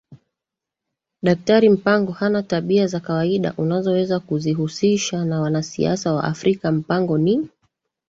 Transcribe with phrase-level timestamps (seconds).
[1.23, 7.49] Daktari Mpango hana tabia za kawaida unazoweza kuzihusisha na wanasiasa wa Afrika Mpango ni